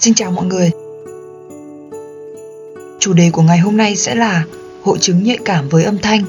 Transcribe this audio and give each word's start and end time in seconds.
Xin 0.00 0.14
chào 0.14 0.30
mọi 0.30 0.44
người. 0.44 0.70
Chủ 3.00 3.12
đề 3.12 3.30
của 3.30 3.42
ngày 3.42 3.58
hôm 3.58 3.76
nay 3.76 3.96
sẽ 3.96 4.14
là 4.14 4.44
hội 4.82 4.98
chứng 4.98 5.22
nhạy 5.22 5.38
cảm 5.44 5.68
với 5.68 5.84
âm 5.84 5.98
thanh. 5.98 6.24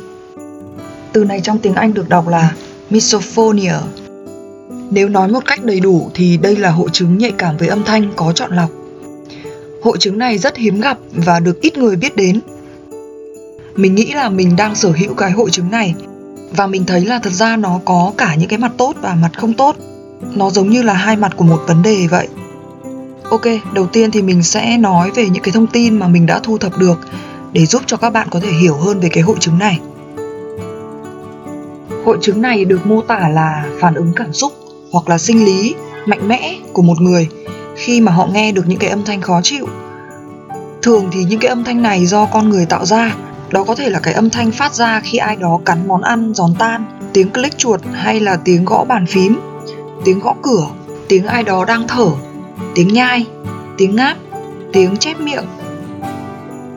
Từ 1.14 1.23
này 1.23 1.41
trong 1.44 1.60
tiếng 1.60 1.73
Anh 1.73 1.93
được 1.93 2.09
đọc 2.09 2.28
là 2.28 2.55
misophonia. 2.89 3.73
Nếu 4.91 5.09
nói 5.09 5.28
một 5.28 5.46
cách 5.46 5.64
đầy 5.64 5.80
đủ 5.80 6.09
thì 6.14 6.38
đây 6.38 6.55
là 6.55 6.71
hội 6.71 6.89
chứng 6.93 7.18
nhạy 7.18 7.32
cảm 7.32 7.57
với 7.57 7.68
âm 7.68 7.84
thanh 7.84 8.12
có 8.16 8.32
chọn 8.32 8.55
lọc. 8.55 8.70
Hội 9.84 9.97
chứng 10.00 10.18
này 10.18 10.38
rất 10.38 10.57
hiếm 10.57 10.82
gặp 10.82 10.97
và 11.13 11.39
được 11.39 11.61
ít 11.61 11.77
người 11.77 11.95
biết 11.95 12.16
đến. 12.16 12.39
Mình 13.75 13.95
nghĩ 13.95 14.13
là 14.13 14.29
mình 14.29 14.55
đang 14.55 14.75
sở 14.75 14.91
hữu 14.91 15.13
cái 15.13 15.32
hội 15.32 15.50
chứng 15.52 15.71
này 15.71 15.95
và 16.52 16.68
mình 16.68 16.86
thấy 16.86 17.05
là 17.05 17.20
thật 17.20 17.34
ra 17.34 17.57
nó 17.57 17.79
có 17.86 18.13
cả 18.18 18.36
những 18.36 18.50
cái 18.50 18.59
mặt 18.59 18.71
tốt 18.77 18.95
và 19.02 19.16
mặt 19.21 19.32
không 19.38 19.54
tốt. 19.54 19.75
Nó 20.36 20.50
giống 20.50 20.70
như 20.70 20.82
là 20.82 20.93
hai 20.93 21.16
mặt 21.16 21.34
của 21.38 21.45
một 21.45 21.61
vấn 21.68 21.82
đề 21.82 22.07
vậy 22.07 22.27
Ok, 23.29 23.45
đầu 23.73 23.88
tiên 23.88 24.11
thì 24.11 24.21
mình 24.21 24.43
sẽ 24.43 24.77
nói 24.77 25.11
về 25.11 25.29
những 25.29 25.43
cái 25.43 25.52
thông 25.52 25.67
tin 25.67 25.99
mà 25.99 26.07
mình 26.07 26.25
đã 26.25 26.39
thu 26.43 26.57
thập 26.57 26.77
được 26.77 26.99
để 27.53 27.65
giúp 27.65 27.81
cho 27.85 27.98
các 27.98 28.09
bạn 28.09 28.27
có 28.31 28.39
thể 28.39 28.51
hiểu 28.51 28.75
hơn 28.75 28.99
về 28.99 29.09
cái 29.09 29.23
hội 29.23 29.35
chứng 29.39 29.57
này. 29.59 29.79
Hội 32.05 32.17
chứng 32.21 32.41
này 32.41 32.65
được 32.65 32.85
mô 32.85 33.01
tả 33.01 33.29
là 33.29 33.65
phản 33.79 33.93
ứng 33.93 34.13
cảm 34.15 34.34
xúc 34.34 34.53
hoặc 34.91 35.09
là 35.09 35.17
sinh 35.17 35.45
lý 35.45 35.75
mạnh 36.05 36.27
mẽ 36.27 36.55
của 36.73 36.81
một 36.81 37.01
người 37.01 37.29
khi 37.75 38.01
mà 38.01 38.11
họ 38.11 38.27
nghe 38.34 38.51
được 38.51 38.67
những 38.67 38.79
cái 38.79 38.89
âm 38.89 39.03
thanh 39.03 39.21
khó 39.21 39.41
chịu. 39.43 39.67
Thường 40.81 41.07
thì 41.12 41.23
những 41.23 41.39
cái 41.39 41.49
âm 41.49 41.63
thanh 41.63 41.81
này 41.81 42.05
do 42.05 42.26
con 42.26 42.49
người 42.49 42.65
tạo 42.65 42.85
ra, 42.85 43.15
đó 43.51 43.63
có 43.63 43.76
thể 43.76 43.89
là 43.89 43.99
cái 43.99 44.13
âm 44.13 44.29
thanh 44.29 44.51
phát 44.51 44.73
ra 44.73 45.01
khi 45.03 45.17
ai 45.17 45.35
đó 45.35 45.59
cắn 45.65 45.87
món 45.87 46.01
ăn 46.01 46.34
giòn 46.34 46.53
tan, 46.59 46.85
tiếng 47.13 47.29
click 47.29 47.57
chuột 47.57 47.81
hay 47.93 48.20
là 48.20 48.37
tiếng 48.45 48.65
gõ 48.65 48.84
bàn 48.84 49.05
phím, 49.05 49.39
tiếng 50.05 50.20
gõ 50.20 50.35
cửa, 50.41 50.67
tiếng 51.07 51.26
ai 51.26 51.43
đó 51.43 51.65
đang 51.65 51.87
thở 51.87 52.07
tiếng 52.76 52.88
nhai, 52.88 53.26
tiếng 53.77 53.95
ngáp, 53.95 54.18
tiếng 54.74 54.98
chép 54.98 55.20
miệng, 55.20 55.46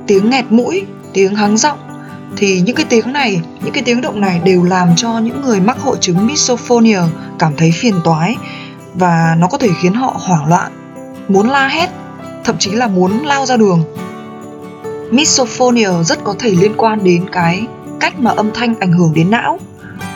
tiếng 0.07 0.31
nghẹt 0.31 0.45
mũi, 0.51 0.87
tiếng 1.13 1.35
hắng 1.35 1.57
giọng 1.57 1.79
thì 2.37 2.61
những 2.61 2.77
cái 2.77 2.87
tiếng 2.89 3.13
này, 3.13 3.41
những 3.63 3.73
cái 3.73 3.83
tiếng 3.83 4.01
động 4.01 4.21
này 4.21 4.41
đều 4.45 4.63
làm 4.63 4.97
cho 4.97 5.19
những 5.19 5.41
người 5.41 5.61
mắc 5.61 5.79
hội 5.79 5.97
chứng 6.01 6.27
misophonia 6.27 7.01
cảm 7.39 7.53
thấy 7.57 7.73
phiền 7.75 7.95
toái 8.05 8.37
và 8.95 9.37
nó 9.39 9.47
có 9.47 9.59
thể 9.59 9.69
khiến 9.81 9.95
họ 9.95 10.17
hoảng 10.21 10.49
loạn, 10.49 10.73
muốn 11.29 11.49
la 11.49 11.69
hét, 11.69 11.91
thậm 12.45 12.57
chí 12.59 12.71
là 12.71 12.87
muốn 12.87 13.27
lao 13.27 13.47
ra 13.47 13.57
đường. 13.57 13.85
Misophonia 15.11 15.91
rất 16.05 16.25
có 16.25 16.35
thể 16.39 16.51
liên 16.51 16.73
quan 16.77 17.05
đến 17.05 17.27
cái 17.33 17.67
cách 18.01 18.21
mà 18.21 18.31
âm 18.31 18.51
thanh 18.55 18.75
ảnh 18.81 18.93
hưởng 18.93 19.15
đến 19.15 19.31
não 19.31 19.59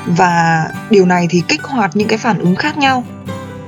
và 0.07 0.67
điều 0.91 1.07
này 1.07 1.27
thì 1.31 1.43
kích 1.49 1.63
hoạt 1.63 1.97
những 1.97 2.09
cái 2.09 2.19
phản 2.19 2.39
ứng 2.39 2.57
khác 2.57 2.79
nhau 2.79 3.05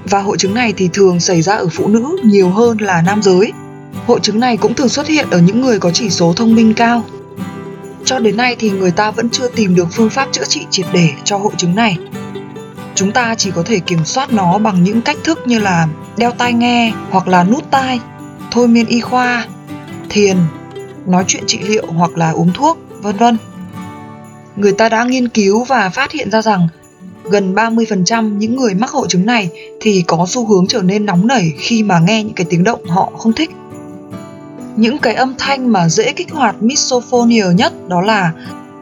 và 0.05 0.21
hội 0.21 0.39
chứng 0.39 0.55
này 0.55 0.73
thì 0.77 0.89
thường 0.93 1.21
xảy 1.21 1.43
ra 1.43 1.55
ở 1.55 1.69
phụ 1.69 1.89
nữ 1.89 2.17
nhiều 2.25 2.51
hơn 2.51 2.79
là 2.81 3.03
nam 3.03 3.23
giới. 3.23 3.53
Hội 4.07 4.21
chứng 4.23 4.41
này 4.41 4.57
cũng 4.57 4.75
thường 4.75 4.89
xuất 4.89 5.07
hiện 5.07 5.27
ở 5.31 5.39
những 5.39 5.61
người 5.61 5.79
có 5.79 5.91
chỉ 5.91 6.11
số 6.11 6.33
thông 6.37 6.55
minh 6.55 6.75
cao. 6.75 7.05
Cho 8.05 8.19
đến 8.19 8.37
nay 8.37 8.57
thì 8.59 8.71
người 8.71 8.91
ta 8.91 9.11
vẫn 9.11 9.31
chưa 9.31 9.49
tìm 9.49 9.75
được 9.75 9.89
phương 9.93 10.11
pháp 10.11 10.29
chữa 10.33 10.45
trị 10.45 10.67
triệt 10.71 10.87
để 10.93 11.09
cho 11.25 11.37
hội 11.37 11.53
chứng 11.57 11.75
này. 11.75 11.99
Chúng 12.95 13.13
ta 13.13 13.35
chỉ 13.35 13.51
có 13.51 13.63
thể 13.63 13.79
kiểm 13.79 14.05
soát 14.05 14.33
nó 14.33 14.59
bằng 14.59 14.85
những 14.85 15.03
cách 15.03 15.17
thức 15.25 15.39
như 15.47 15.59
là 15.59 15.89
đeo 16.17 16.31
tai 16.31 16.53
nghe 16.53 16.93
hoặc 17.11 17.29
là 17.29 17.45
nút 17.45 17.71
tai, 17.71 18.01
thôi 18.51 18.69
miên 18.69 18.87
y 18.87 19.01
khoa, 19.01 19.47
thiền, 20.09 20.37
nói 21.07 21.25
chuyện 21.27 21.45
trị 21.47 21.59
liệu 21.63 21.87
hoặc 21.87 22.17
là 22.17 22.31
uống 22.31 22.53
thuốc, 22.53 22.79
vân 23.03 23.17
vân. 23.17 23.37
Người 24.57 24.73
ta 24.73 24.89
đã 24.89 25.05
nghiên 25.05 25.29
cứu 25.29 25.65
và 25.65 25.89
phát 25.89 26.13
hiện 26.13 26.31
ra 26.31 26.43
rằng 26.43 26.69
gần 27.31 27.55
30% 27.55 28.39
những 28.39 28.57
người 28.57 28.75
mắc 28.75 28.91
hội 28.91 29.07
chứng 29.09 29.27
này 29.27 29.51
thì 29.81 30.05
có 30.07 30.27
xu 30.29 30.47
hướng 30.47 30.67
trở 30.67 30.83
nên 30.83 31.07
nóng 31.07 31.27
nảy 31.27 31.53
khi 31.59 31.83
mà 31.83 31.99
nghe 31.99 32.23
những 32.23 32.35
cái 32.35 32.47
tiếng 32.51 32.65
động 32.65 32.85
họ 32.85 33.13
không 33.19 33.33
thích. 33.33 33.51
Những 34.77 34.99
cái 34.99 35.15
âm 35.15 35.35
thanh 35.39 35.73
mà 35.73 35.89
dễ 35.89 36.13
kích 36.13 36.33
hoạt 36.33 36.63
misophonia 36.63 37.47
nhất 37.55 37.89
đó 37.89 38.01
là 38.01 38.33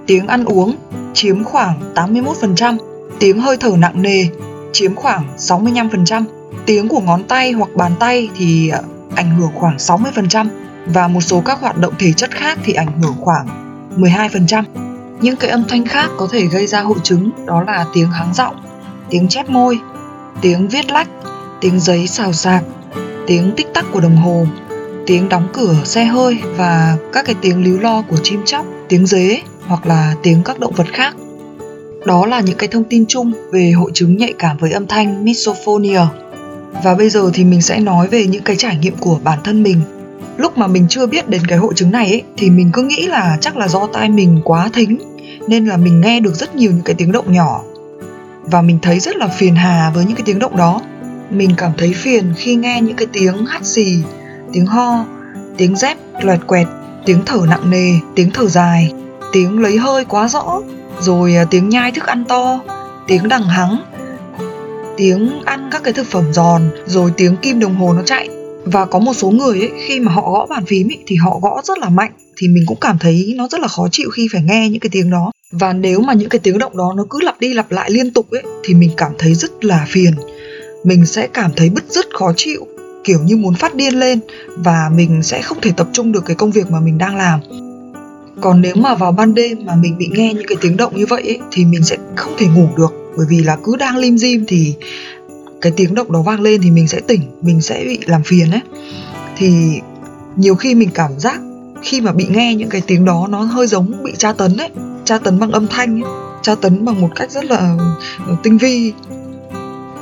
tiếng 0.06 0.26
ăn 0.26 0.44
uống 0.44 0.76
chiếm 1.14 1.44
khoảng 1.44 1.94
81%, 1.94 2.76
tiếng 3.18 3.40
hơi 3.40 3.56
thở 3.56 3.74
nặng 3.78 4.02
nề 4.02 4.26
chiếm 4.72 4.94
khoảng 4.94 5.24
65%, 5.38 6.24
tiếng 6.66 6.88
của 6.88 7.00
ngón 7.00 7.24
tay 7.24 7.52
hoặc 7.52 7.70
bàn 7.76 7.92
tay 8.00 8.28
thì 8.36 8.68
à, 8.68 8.80
ảnh 9.14 9.30
hưởng 9.38 9.50
khoảng 9.54 9.76
60% 9.76 10.48
và 10.86 11.08
một 11.08 11.20
số 11.20 11.40
các 11.40 11.60
hoạt 11.60 11.78
động 11.78 11.94
thể 11.98 12.12
chất 12.12 12.30
khác 12.30 12.58
thì 12.64 12.72
ảnh 12.72 13.00
hưởng 13.02 13.14
khoảng 13.20 13.46
12%. 13.96 14.62
Những 15.22 15.36
cái 15.36 15.50
âm 15.50 15.64
thanh 15.68 15.86
khác 15.86 16.10
có 16.18 16.28
thể 16.30 16.46
gây 16.46 16.66
ra 16.66 16.80
hội 16.80 16.98
chứng 17.02 17.30
đó 17.46 17.62
là 17.62 17.86
tiếng 17.94 18.10
háng 18.10 18.34
giọng, 18.34 18.56
tiếng 19.10 19.28
chép 19.28 19.50
môi, 19.50 19.78
tiếng 20.40 20.68
viết 20.68 20.90
lách, 20.90 21.08
tiếng 21.60 21.80
giấy 21.80 22.06
xào 22.06 22.32
xạc, 22.32 22.64
tiếng 23.26 23.52
tích 23.56 23.66
tắc 23.74 23.84
của 23.92 24.00
đồng 24.00 24.16
hồ, 24.16 24.46
tiếng 25.06 25.28
đóng 25.28 25.48
cửa 25.52 25.74
xe 25.84 26.04
hơi 26.04 26.38
và 26.56 26.96
các 27.12 27.24
cái 27.24 27.34
tiếng 27.40 27.64
líu 27.64 27.80
lo 27.80 28.02
của 28.02 28.16
chim 28.22 28.40
chóc, 28.44 28.66
tiếng 28.88 29.06
dế 29.06 29.40
hoặc 29.66 29.86
là 29.86 30.14
tiếng 30.22 30.42
các 30.44 30.58
động 30.58 30.74
vật 30.76 30.86
khác. 30.92 31.16
Đó 32.06 32.26
là 32.26 32.40
những 32.40 32.56
cái 32.56 32.68
thông 32.68 32.84
tin 32.84 33.04
chung 33.08 33.32
về 33.52 33.70
hội 33.70 33.90
chứng 33.94 34.16
nhạy 34.16 34.34
cảm 34.38 34.56
với 34.56 34.72
âm 34.72 34.86
thanh 34.86 35.24
misophonia. 35.24 36.00
Và 36.84 36.94
bây 36.94 37.10
giờ 37.10 37.30
thì 37.34 37.44
mình 37.44 37.62
sẽ 37.62 37.80
nói 37.80 38.08
về 38.08 38.26
những 38.26 38.42
cái 38.42 38.56
trải 38.56 38.76
nghiệm 38.76 38.96
của 38.96 39.18
bản 39.24 39.38
thân 39.44 39.62
mình 39.62 39.80
lúc 40.36 40.58
mà 40.58 40.66
mình 40.66 40.86
chưa 40.88 41.06
biết 41.06 41.28
đến 41.28 41.42
cái 41.48 41.58
hội 41.58 41.72
chứng 41.76 41.90
này 41.90 42.06
ấy, 42.06 42.22
thì 42.36 42.50
mình 42.50 42.70
cứ 42.72 42.82
nghĩ 42.82 43.06
là 43.06 43.38
chắc 43.40 43.56
là 43.56 43.68
do 43.68 43.88
tai 43.92 44.08
mình 44.08 44.40
quá 44.44 44.70
thính 44.72 44.98
nên 45.48 45.66
là 45.66 45.76
mình 45.76 46.00
nghe 46.00 46.20
được 46.20 46.34
rất 46.34 46.54
nhiều 46.54 46.70
những 46.70 46.84
cái 46.84 46.94
tiếng 46.94 47.12
động 47.12 47.32
nhỏ. 47.32 47.62
Và 48.42 48.62
mình 48.62 48.78
thấy 48.82 49.00
rất 49.00 49.16
là 49.16 49.28
phiền 49.28 49.54
hà 49.54 49.90
với 49.94 50.04
những 50.04 50.16
cái 50.16 50.24
tiếng 50.26 50.38
động 50.38 50.56
đó. 50.56 50.80
Mình 51.30 51.50
cảm 51.56 51.72
thấy 51.78 51.92
phiền 51.92 52.34
khi 52.36 52.54
nghe 52.54 52.80
những 52.80 52.96
cái 52.96 53.06
tiếng 53.12 53.46
hắt 53.46 53.64
xì 53.66 53.98
tiếng 54.52 54.66
ho 54.66 55.04
tiếng 55.56 55.76
dép 55.76 55.98
loẹt 56.20 56.40
quẹt 56.46 56.66
tiếng 57.06 57.20
thở 57.26 57.38
nặng 57.48 57.70
nề 57.70 57.92
tiếng 58.14 58.30
thở 58.30 58.48
dài 58.48 58.92
tiếng 59.32 59.58
lấy 59.58 59.78
hơi 59.78 60.04
quá 60.04 60.28
rõ 60.28 60.60
rồi 61.00 61.36
à, 61.36 61.44
tiếng 61.50 61.68
nhai 61.68 61.92
thức 61.92 62.06
ăn 62.06 62.24
to 62.28 62.60
tiếng 63.06 63.28
đằng 63.28 63.44
hắng 63.44 63.82
tiếng 64.96 65.42
ăn 65.44 65.68
các 65.72 65.82
cái 65.84 65.92
thực 65.92 66.06
phẩm 66.06 66.32
giòn 66.32 66.62
rồi 66.86 67.12
tiếng 67.16 67.36
kim 67.36 67.60
đồng 67.60 67.74
hồ 67.74 67.92
nó 67.92 68.02
chạy. 68.02 68.28
Và 68.64 68.84
có 68.84 68.98
một 68.98 69.14
số 69.14 69.30
người 69.30 69.60
ấy 69.60 69.70
khi 69.86 70.00
mà 70.00 70.12
họ 70.12 70.30
gõ 70.30 70.46
bàn 70.46 70.64
phím 70.66 70.88
ấy, 70.88 70.98
thì 71.06 71.16
họ 71.16 71.38
gõ 71.42 71.60
rất 71.64 71.78
là 71.78 71.88
mạnh 71.88 72.12
thì 72.36 72.48
mình 72.48 72.64
cũng 72.66 72.78
cảm 72.80 72.98
thấy 72.98 73.34
nó 73.36 73.48
rất 73.48 73.60
là 73.60 73.68
khó 73.68 73.88
chịu 73.92 74.10
khi 74.10 74.28
phải 74.32 74.42
nghe 74.42 74.68
những 74.68 74.80
cái 74.80 74.90
tiếng 74.92 75.10
đó. 75.10 75.32
Và 75.52 75.72
nếu 75.72 76.00
mà 76.00 76.12
những 76.12 76.28
cái 76.28 76.38
tiếng 76.38 76.58
động 76.58 76.76
đó 76.76 76.92
nó 76.96 77.06
cứ 77.10 77.18
lặp 77.22 77.40
đi 77.40 77.54
lặp 77.54 77.72
lại 77.72 77.90
liên 77.90 78.10
tục 78.10 78.30
ấy 78.30 78.42
thì 78.64 78.74
mình 78.74 78.90
cảm 78.96 79.12
thấy 79.18 79.34
rất 79.34 79.64
là 79.64 79.86
phiền. 79.88 80.12
Mình 80.84 81.06
sẽ 81.06 81.26
cảm 81.26 81.50
thấy 81.56 81.70
bứt 81.70 81.84
rứt 81.88 82.06
khó 82.14 82.32
chịu 82.36 82.66
kiểu 83.04 83.18
như 83.24 83.36
muốn 83.36 83.54
phát 83.54 83.74
điên 83.74 83.94
lên 83.94 84.20
và 84.56 84.90
mình 84.94 85.22
sẽ 85.22 85.42
không 85.42 85.58
thể 85.60 85.70
tập 85.76 85.88
trung 85.92 86.12
được 86.12 86.24
cái 86.26 86.36
công 86.36 86.50
việc 86.50 86.70
mà 86.70 86.80
mình 86.80 86.98
đang 86.98 87.16
làm. 87.16 87.40
Còn 88.40 88.60
nếu 88.60 88.74
mà 88.74 88.94
vào 88.94 89.12
ban 89.12 89.34
đêm 89.34 89.58
mà 89.64 89.74
mình 89.76 89.98
bị 89.98 90.08
nghe 90.12 90.34
những 90.34 90.46
cái 90.48 90.56
tiếng 90.60 90.76
động 90.76 90.96
như 90.96 91.06
vậy 91.06 91.22
ấy, 91.22 91.38
thì 91.52 91.64
mình 91.64 91.84
sẽ 91.84 91.96
không 92.16 92.32
thể 92.38 92.46
ngủ 92.46 92.68
được. 92.76 92.92
Bởi 93.16 93.26
vì 93.30 93.42
là 93.42 93.56
cứ 93.64 93.76
đang 93.76 93.96
lim 93.96 94.18
dim 94.18 94.44
thì 94.48 94.74
cái 95.60 95.72
tiếng 95.76 95.94
động 95.94 96.12
đó 96.12 96.22
vang 96.22 96.40
lên 96.40 96.60
thì 96.62 96.70
mình 96.70 96.88
sẽ 96.88 97.00
tỉnh 97.00 97.20
mình 97.42 97.60
sẽ 97.60 97.84
bị 97.84 97.98
làm 98.06 98.22
phiền 98.22 98.50
ấy. 98.50 98.60
Thì 99.36 99.80
nhiều 100.36 100.54
khi 100.54 100.74
mình 100.74 100.88
cảm 100.94 101.10
giác 101.18 101.40
khi 101.82 102.00
mà 102.00 102.12
bị 102.12 102.26
nghe 102.30 102.54
những 102.54 102.68
cái 102.68 102.82
tiếng 102.86 103.04
đó, 103.04 103.26
nó 103.30 103.42
hơi 103.42 103.66
giống 103.66 104.02
bị 104.04 104.12
tra 104.18 104.32
tấn 104.32 104.56
ấy, 104.56 104.70
tra 105.04 105.18
tấn 105.18 105.38
bằng 105.38 105.52
âm 105.52 105.66
thanh 105.66 106.02
ấy, 106.02 106.12
tra 106.42 106.54
tấn 106.54 106.84
bằng 106.84 107.00
một 107.00 107.08
cách 107.16 107.30
rất 107.30 107.44
là 107.44 107.76
ờ, 108.26 108.36
tinh 108.42 108.58
vi. 108.58 108.92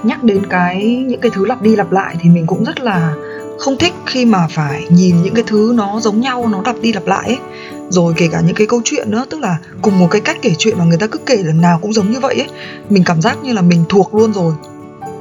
Nhắc 0.03 0.25
đến 0.25 0.47
cái, 0.51 1.05
những 1.09 1.21
cái 1.21 1.31
thứ 1.35 1.47
lặp 1.47 1.63
đi 1.63 1.77
lặp 1.77 1.93
lại 1.93 2.17
thì 2.21 2.31
mình 2.31 2.47
cũng 2.47 2.65
rất 2.65 2.81
là 2.81 3.15
không 3.59 3.77
thích 3.77 3.95
khi 4.07 4.25
mà 4.25 4.47
phải 4.51 4.87
nhìn 4.89 5.23
những 5.23 5.35
cái 5.35 5.45
thứ 5.47 5.73
nó 5.77 6.01
giống 6.01 6.21
nhau, 6.21 6.49
nó 6.49 6.63
lặp 6.65 6.77
đi 6.81 6.93
lặp 6.93 7.07
lại 7.07 7.27
ấy. 7.27 7.39
Rồi 7.89 8.15
kể 8.17 8.29
cả 8.33 8.41
những 8.47 8.55
cái 8.55 8.67
câu 8.67 8.81
chuyện 8.85 9.11
nữa, 9.11 9.25
tức 9.31 9.41
là 9.41 9.59
cùng 9.83 9.99
một 9.99 10.09
cái 10.11 10.21
cách 10.21 10.39
kể 10.43 10.55
chuyện 10.59 10.79
mà 10.79 10.85
người 10.85 10.99
ta 10.99 11.07
cứ 11.07 11.19
kể 11.27 11.37
lần 11.37 11.61
nào 11.61 11.79
cũng 11.83 11.93
giống 11.93 12.11
như 12.11 12.21
vậy 12.21 12.35
ấy, 12.35 12.49
mình 12.91 13.05
cảm 13.05 13.23
giác 13.23 13.39
như 13.43 13.53
là 13.53 13.63
mình 13.63 13.85
thuộc 13.89 14.15
luôn 14.15 14.33
rồi 14.33 14.53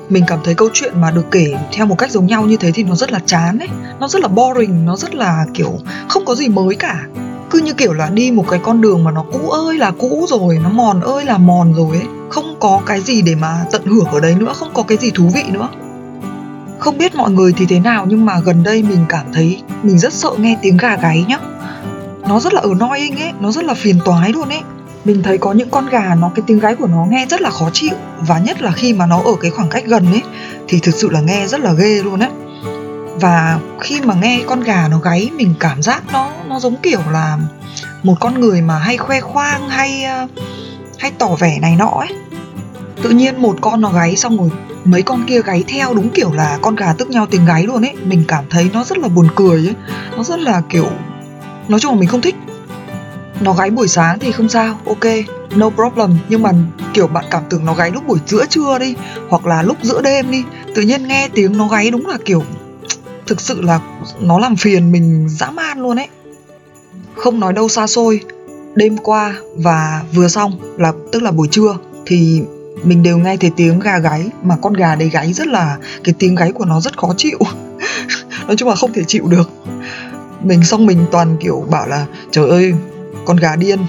mình 0.10 0.24
cảm 0.28 0.40
thấy 0.44 0.56
câu 0.56 0.70
chuyện 0.74 1.02
mà 1.02 1.12
được 1.12 1.26
kể 1.32 1.54
theo 1.72 1.86
một 1.86 1.98
cách 1.98 2.12
giống 2.12 2.26
nhau 2.26 2.46
như 2.46 2.58
thế 2.58 2.72
thì 2.72 2.84
nó 2.84 2.96
rất 2.96 3.12
là 3.12 3.20
chán 3.26 3.60
ấy. 3.60 3.68
Nó 4.00 4.08
rất 4.08 4.22
là 4.22 4.28
boring, 4.28 4.86
nó 4.86 4.96
rất 4.96 5.16
là, 5.16 5.46
kiểu, 5.54 5.80
không 6.08 6.26
có 6.26 6.36
gì 6.36 6.48
mới 6.48 6.76
cả. 6.76 7.06
Cứ 7.50 7.60
như 7.60 7.74
kiểu 7.74 7.94
là 7.94 8.10
đi 8.10 8.32
một 8.32 8.46
cái 8.50 8.60
con 8.64 8.82
đường 8.82 9.04
mà 9.04 9.12
nó 9.12 9.26
cũ 9.32 9.50
ơi 9.50 9.78
là 9.78 9.92
cũ 9.92 10.26
rồi, 10.30 10.60
nó 10.64 10.70
mòn 10.70 11.02
ơi 11.02 11.26
là 11.26 11.38
mòn 11.38 11.74
rồi 11.74 11.98
ấy. 11.98 12.08
Không 12.30 12.56
có 12.60 12.82
cái 12.86 13.02
gì 13.02 13.22
để 13.22 13.36
mà 13.36 13.66
tận 13.72 13.86
hưởng 13.86 14.06
ở 14.06 14.20
đấy 14.20 14.36
nữa, 14.40 14.54
không 14.56 14.70
có 14.74 14.84
cái 14.84 14.98
gì 14.98 15.12
thú 15.12 15.30
vị 15.34 15.44
nữa. 15.52 15.70
Không 16.80 16.98
biết 16.98 17.16
mọi 17.16 17.32
người 17.32 17.54
thì 17.58 17.66
thế 17.66 17.80
nào 17.80 18.06
nhưng 18.10 18.26
mà 18.26 18.40
gần 18.40 18.64
đây 18.64 18.84
mình 18.84 19.06
cảm 19.10 19.26
thấy 19.34 19.62
mình 19.84 20.00
rất 20.00 20.14
sợ 20.14 20.30
nghe 20.38 20.58
tiếng 20.62 20.78
gà 20.78 20.96
gáy 20.96 21.26
nhá. 21.28 21.38
Nó 22.28 22.40
rất 22.40 22.54
là 22.54 22.62
ở 22.62 22.70
annoying 22.70 23.20
ấy, 23.20 23.32
nó 23.40 23.52
rất 23.52 23.64
là 23.64 23.74
phiền 23.74 24.00
toái 24.06 24.32
luôn 24.34 24.50
ấy 24.50 24.62
mình 25.06 25.24
thấy 25.24 25.38
có 25.38 25.54
những 25.54 25.70
con 25.70 25.90
gà 25.90 26.16
nó, 26.16 26.32
cái 26.36 26.44
tiếng 26.48 26.60
gáy 26.60 26.76
của 26.76 26.88
nó 26.88 27.06
nghe 27.10 27.26
rất 27.26 27.42
là 27.42 27.50
khó 27.50 27.70
chịu. 27.74 27.96
Và 28.20 28.40
nhất 28.40 28.62
là 28.62 28.72
khi 28.72 28.94
mà 28.94 29.06
nó 29.06 29.22
ở 29.22 29.32
cái 29.42 29.52
khoảng 29.52 29.70
cách 29.70 29.84
gần 29.86 30.12
ấy, 30.12 30.22
thì 30.68 30.80
thực 30.80 30.96
sự 30.96 31.10
là 31.10 31.22
nghe 31.22 31.48
rất 31.48 31.60
là 31.60 31.74
ghê 31.74 32.04
luôn 32.04 32.20
á. 32.20 32.30
Và 33.22 33.60
khi 33.80 34.02
mà 34.02 34.14
nghe 34.14 34.40
con 34.48 34.62
gà 34.62 34.88
nó 34.88 35.00
gáy, 35.00 35.30
mình 35.36 35.54
cảm 35.60 35.82
giác 35.82 36.04
nó 36.14 36.32
nó 36.48 36.60
giống 36.60 36.76
kiểu 36.76 37.00
là 37.12 37.38
một 38.04 38.16
con 38.20 38.40
người 38.40 38.62
mà 38.62 38.78
hay 38.78 38.98
khoe 38.98 39.22
khoang, 39.22 39.70
hay 39.70 40.04
ờ, 40.04 40.28
hay 41.00 41.12
tỏ 41.12 41.28
vẻ 41.40 41.60
này 41.62 41.76
nọ 41.76 41.90
ấy. 41.90 42.14
Tự 43.04 43.10
nhiên 43.10 43.42
một 43.42 43.58
con 43.62 43.82
nó 43.82 43.90
gáy 43.90 44.16
xong 44.16 44.38
rồi, 44.38 44.50
mấy 44.84 45.02
con 45.02 45.26
kia 45.28 45.42
gáy 45.42 45.64
theo 45.68 45.94
đúng 45.94 46.10
kiểu 46.10 46.34
là 46.34 46.58
con 46.62 46.76
gà 46.76 46.94
tức 46.94 47.10
nhau 47.10 47.26
tiếng 47.26 47.46
gáy 47.46 47.64
luôn 47.64 47.86
ấy. 47.86 47.96
Mình 48.04 48.24
cảm 48.28 48.44
thấy 48.50 48.70
nó 48.74 48.84
rất 48.84 48.98
là 48.98 49.08
buồn 49.08 49.28
cười 49.36 49.68
ấy. 49.68 49.76
Nó 50.18 50.24
rất 50.24 50.40
là 50.40 50.62
kiểu, 50.70 50.88
nói 51.68 51.80
chung 51.80 51.94
là 51.94 52.00
mình 52.00 52.10
không 52.10 52.22
thích 52.22 52.36
nó 53.42 53.54
gáy 53.54 53.70
buổi 53.70 53.88
sáng 53.88 54.20
thì 54.20 54.32
không 54.32 54.50
sao, 54.50 54.80
ok, 54.86 55.06
no 55.56 55.70
problem. 55.70 56.18
Nhưng 56.30 56.42
mà, 56.42 56.52
kiểu, 56.94 57.08
bạn 57.08 57.26
cảm 57.32 57.44
tưởng 57.50 57.66
nó 57.66 57.74
gáy 57.74 57.92
lúc 57.92 58.08
buổi 58.08 58.20
giữa 58.28 58.46
trưa 58.50 58.80
đi, 58.80 58.96
hoặc 59.30 59.46
là 59.46 59.62
lúc 59.62 59.78
giữa 59.82 60.02
đêm 60.02 60.32
đi. 60.32 60.44
Tự 60.76 60.82
nhiên 60.82 61.08
nghe 61.08 61.30
tiếng 61.34 61.58
nó 61.58 61.68
gáy 61.68 61.92
đúng 61.92 62.08
là, 62.08 62.18
kiểu, 62.26 62.44
thực 63.28 63.42
sự 63.42 63.62
là 63.62 63.80
nó 64.20 64.40
làm 64.40 64.56
phiền 64.56 64.92
mình 64.92 65.28
dã 65.30 65.50
man 65.50 65.80
luôn 65.80 66.00
ấy. 66.00 66.08
Không 67.16 67.40
nói 67.40 67.54
đâu 67.54 67.70
xa 67.70 67.88
xôi, 67.88 68.20
đêm 68.76 68.98
qua 68.98 69.36
và 69.56 70.04
vừa 70.14 70.28
xong 70.28 70.60
là, 70.78 70.94
tức 71.12 71.24
là 71.24 71.32
buổi 71.32 71.48
trưa, 71.52 71.78
thì 72.06 72.42
mình 72.84 73.04
đều 73.04 73.18
nghe 73.18 73.38
thấy 73.38 73.52
tiếng 73.56 73.80
gà 73.80 74.00
gáy, 74.00 74.30
mà 74.44 74.56
con 74.62 74.74
gà 74.74 74.96
đấy 74.96 75.10
gáy 75.10 75.34
rất 75.34 75.48
là, 75.48 75.78
cái 76.04 76.16
tiếng 76.20 76.36
gáy 76.36 76.52
của 76.52 76.66
nó 76.66 76.82
rất 76.82 76.98
khó 76.98 77.14
chịu. 77.18 77.40
Nói 78.48 78.56
chung 78.58 78.70
là 78.70 78.76
không 78.76 78.94
thể 78.94 79.04
chịu 79.08 79.28
được. 79.28 79.50
Mình 80.44 80.64
xong 80.64 80.86
mình 80.86 81.06
toàn, 81.12 81.38
kiểu, 81.40 81.66
bảo 81.70 81.88
là, 81.88 82.06
trời 82.32 82.50
ơi 82.50 82.74
con 83.30 83.38
gà 83.38 83.56
điên 83.56 83.80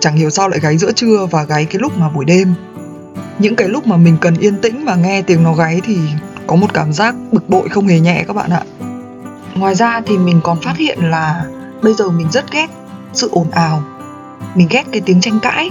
chẳng 0.00 0.16
hiểu 0.16 0.30
sao 0.30 0.48
lại 0.48 0.60
gáy 0.60 0.78
giữa 0.78 0.92
trưa 0.92 1.26
và 1.30 1.44
gáy 1.44 1.64
cái 1.64 1.80
lúc 1.80 1.98
mà 1.98 2.08
buổi 2.08 2.24
đêm. 2.24 2.54
Những 3.38 3.56
cái 3.56 3.68
lúc 3.68 3.86
mà 3.86 3.96
mình 3.96 4.16
cần 4.20 4.36
yên 4.36 4.60
tĩnh 4.60 4.84
mà 4.84 4.94
nghe 4.94 5.22
tiếng 5.22 5.42
nó 5.42 5.52
gáy 5.52 5.80
thì 5.84 5.98
có 6.46 6.56
một 6.56 6.74
cảm 6.74 6.92
giác 6.92 7.14
bực 7.32 7.48
bội 7.48 7.68
không 7.68 7.86
hề 7.86 8.00
nhẹ 8.00 8.24
các 8.26 8.36
bạn 8.36 8.50
ạ. 8.50 8.62
Ngoài 9.54 9.74
ra 9.74 10.00
thì 10.06 10.18
mình 10.18 10.40
còn 10.44 10.60
phát 10.60 10.76
hiện 10.76 10.98
là 11.10 11.44
bây 11.82 11.94
giờ 11.94 12.10
mình 12.10 12.30
rất 12.30 12.52
ghét 12.52 12.66
sự 13.12 13.28
ồn 13.32 13.50
ào. 13.50 13.82
Mình 14.54 14.66
ghét 14.70 14.84
cái 14.92 15.00
tiếng 15.00 15.20
tranh 15.20 15.40
cãi. 15.42 15.70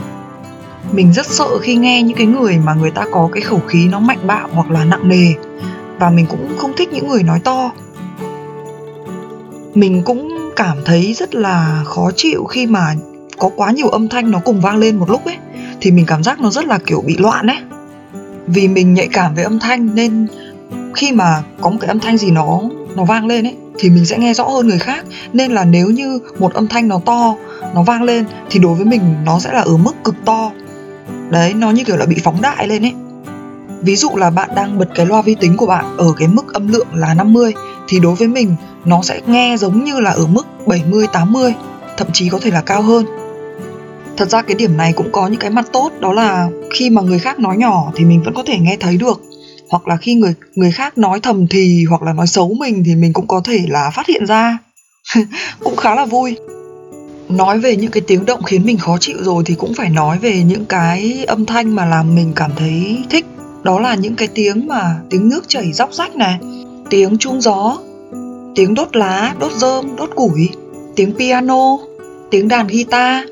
Mình 0.91 1.13
rất 1.13 1.25
sợ 1.25 1.59
khi 1.61 1.75
nghe 1.75 2.03
những 2.03 2.17
cái 2.17 2.27
người 2.27 2.57
mà 2.57 2.73
người 2.73 2.91
ta 2.91 3.05
có 3.11 3.29
cái 3.33 3.41
khẩu 3.41 3.59
khí 3.67 3.87
nó 3.87 3.99
mạnh 3.99 4.27
bạo 4.27 4.49
hoặc 4.51 4.71
là 4.71 4.85
nặng 4.85 5.09
nề. 5.09 5.33
Và 5.99 6.09
mình 6.09 6.25
cũng 6.29 6.57
không 6.57 6.73
thích 6.77 6.93
những 6.93 7.07
người 7.07 7.23
nói 7.23 7.39
to. 7.43 7.71
Mình 9.73 10.03
cũng 10.03 10.38
cảm 10.59 10.77
thấy 10.85 11.13
rất 11.13 11.35
là 11.35 11.83
khó 11.85 12.11
chịu 12.15 12.43
khi 12.43 12.67
mà 12.67 12.95
có 13.37 13.49
quá 13.55 13.71
nhiều 13.71 13.89
âm 13.89 14.09
thanh 14.09 14.31
nó 14.31 14.39
cùng 14.39 14.61
vang 14.61 14.77
lên 14.77 14.97
một 14.97 15.09
lúc 15.09 15.25
ấy, 15.25 15.37
thì 15.81 15.91
mình 15.91 16.05
cảm 16.05 16.23
giác 16.23 16.39
nó 16.39 16.49
rất 16.49 16.65
là 16.65 16.79
kiểu 16.85 17.01
bị 17.05 17.17
loạn 17.17 17.47
ấy. 17.47 17.57
Vì 18.47 18.67
mình 18.67 18.93
nhạy 18.93 19.07
cảm 19.07 19.35
với 19.35 19.43
âm 19.43 19.59
thanh 19.59 19.95
nên 19.95 20.27
khi 20.95 21.11
mà 21.11 21.43
có 21.61 21.69
một 21.69 21.77
cái 21.81 21.87
âm 21.87 21.99
thanh 21.99 22.17
gì 22.17 22.31
nó 22.31 22.61
nó 22.95 23.03
vang 23.03 23.25
lên 23.25 23.47
ấy, 23.47 23.55
thì 23.77 23.89
mình 23.89 24.05
sẽ 24.05 24.17
nghe 24.17 24.33
rõ 24.33 24.43
hơn 24.43 24.67
người 24.67 24.79
khác. 24.79 25.05
Nên 25.33 25.51
là 25.51 25.65
nếu 25.65 25.89
như 25.89 26.19
một 26.39 26.53
âm 26.53 26.67
thanh 26.67 26.87
nó 26.87 26.99
to, 27.05 27.35
nó 27.75 27.83
vang 27.83 28.03
lên, 28.03 28.25
thì 28.49 28.59
đối 28.59 28.75
với 28.75 28.85
mình 28.85 29.01
nó 29.25 29.39
sẽ 29.39 29.53
là 29.53 29.61
ở 29.61 29.77
mức 29.77 29.93
cực 30.03 30.15
to. 30.25 30.51
Đấy, 31.29 31.53
nó 31.53 31.71
như 31.71 31.83
kiểu 31.83 31.97
là 31.97 32.05
bị 32.05 32.15
phóng 32.23 32.41
đại 32.41 32.67
lên 32.67 32.85
ấy. 32.85 32.93
Ví 33.81 33.95
dụ 33.95 34.09
là 34.15 34.29
bạn 34.29 34.49
đang 34.55 34.79
bật 34.79 34.89
cái 34.95 35.05
loa 35.05 35.21
vi 35.21 35.35
tính 35.35 35.57
của 35.57 35.65
bạn 35.65 35.97
ở 35.97 36.13
cái 36.17 36.27
mức 36.27 36.53
âm 36.53 36.67
lượng 36.67 36.87
là 36.93 37.13
50 37.13 37.53
thì 37.89 37.99
đối 37.99 38.15
với 38.15 38.27
mình, 38.27 38.55
nó 38.85 39.01
sẽ 39.01 39.21
nghe 39.27 39.57
giống 39.57 39.83
như 39.83 39.99
là 39.99 40.11
ở 40.11 40.25
mức 40.27 40.47
70 40.65 41.07
80 41.07 41.53
thậm 41.97 42.07
chí 42.13 42.29
có 42.29 42.39
thể 42.41 42.51
là 42.51 42.61
cao 42.61 42.81
hơn. 42.81 43.05
Thật 44.17 44.29
ra 44.29 44.41
cái 44.41 44.55
điểm 44.55 44.77
này 44.77 44.93
cũng 44.93 45.11
có 45.11 45.27
những 45.27 45.39
cái 45.39 45.49
mặt 45.49 45.67
tốt, 45.73 45.91
đó 45.99 46.13
là 46.13 46.49
khi 46.73 46.89
mà 46.89 47.01
người 47.01 47.19
khác 47.19 47.39
nói 47.39 47.57
nhỏ 47.57 47.91
thì 47.95 48.05
mình 48.05 48.23
vẫn 48.23 48.33
có 48.33 48.43
thể 48.45 48.57
nghe 48.59 48.77
thấy 48.79 48.97
được. 48.97 49.21
Hoặc 49.69 49.87
là 49.87 49.97
khi 49.97 50.13
người 50.13 50.33
người 50.55 50.71
khác 50.71 50.97
nói 50.97 51.19
thầm 51.19 51.47
thì 51.47 51.85
hoặc 51.89 52.03
là 52.03 52.13
nói 52.13 52.27
xấu 52.27 52.53
mình 52.59 52.83
thì 52.85 52.95
mình 52.95 53.13
cũng 53.13 53.27
có 53.27 53.41
thể 53.43 53.65
là 53.67 53.91
phát 53.95 54.07
hiện 54.07 54.25
ra. 54.25 54.57
Cũng 55.59 55.75
khá 55.75 55.95
là 55.95 56.05
vui. 56.05 56.37
Nói 57.29 57.59
về 57.59 57.75
những 57.75 57.91
cái 57.91 58.01
tiếng 58.07 58.25
động 58.25 58.43
khiến 58.43 58.65
mình 58.65 58.77
khó 58.77 58.97
chịu 58.97 59.17
rồi 59.21 59.43
thì 59.45 59.55
cũng 59.55 59.73
phải 59.73 59.89
nói 59.89 60.19
về 60.19 60.43
những 60.43 60.65
cái 60.65 61.25
âm 61.27 61.45
thanh 61.45 61.75
mà 61.75 61.85
làm 61.85 62.15
mình 62.15 62.31
cảm 62.35 62.51
thấy 62.55 63.03
thích. 63.09 63.25
Đó 63.63 63.79
là 63.79 63.95
những 63.95 64.15
cái 64.15 64.27
tiếng 64.27 64.67
mà 64.67 64.95
tiếng 65.09 65.29
nước 65.29 65.45
chảy 65.47 65.73
róc 65.73 65.93
rách 65.93 66.15
này 66.15 66.39
tiếng 66.89 67.17
chuông 67.17 67.41
gió 67.41 67.77
tiếng 68.55 68.73
đốt 68.73 68.95
lá 68.95 69.35
đốt 69.39 69.51
rơm 69.51 69.95
đốt 69.95 70.09
củi 70.15 70.49
tiếng 70.95 71.13
piano 71.17 71.77
tiếng 72.31 72.47
đàn 72.47 72.67
guitar. 72.67 73.23